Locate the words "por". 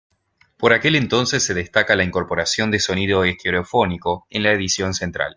0.57-0.73